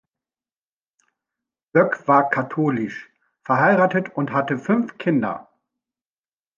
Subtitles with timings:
[1.73, 3.11] Böck war katholisch,
[3.43, 5.51] verheiratet und hatte fünf Kinder.